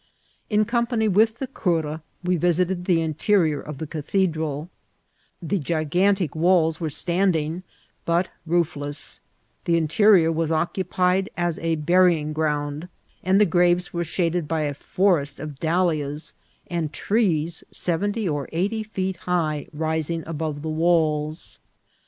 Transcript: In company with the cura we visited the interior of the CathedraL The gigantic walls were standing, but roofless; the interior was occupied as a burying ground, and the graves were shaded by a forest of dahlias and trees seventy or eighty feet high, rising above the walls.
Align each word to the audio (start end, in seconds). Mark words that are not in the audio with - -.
In 0.49 0.65
company 0.65 1.07
with 1.07 1.35
the 1.37 1.45
cura 1.45 2.01
we 2.23 2.35
visited 2.35 2.85
the 2.85 3.03
interior 3.03 3.61
of 3.61 3.77
the 3.77 3.85
CathedraL 3.85 4.67
The 5.43 5.59
gigantic 5.59 6.35
walls 6.35 6.79
were 6.79 6.89
standing, 6.89 7.61
but 8.03 8.29
roofless; 8.47 9.19
the 9.65 9.77
interior 9.77 10.31
was 10.31 10.51
occupied 10.51 11.29
as 11.37 11.59
a 11.59 11.75
burying 11.75 12.33
ground, 12.33 12.89
and 13.23 13.39
the 13.39 13.45
graves 13.45 13.93
were 13.93 14.03
shaded 14.03 14.47
by 14.47 14.61
a 14.61 14.73
forest 14.73 15.39
of 15.39 15.59
dahlias 15.59 16.33
and 16.65 16.91
trees 16.91 17.63
seventy 17.69 18.27
or 18.27 18.49
eighty 18.51 18.81
feet 18.81 19.17
high, 19.17 19.67
rising 19.71 20.23
above 20.25 20.63
the 20.63 20.67
walls. 20.69 21.59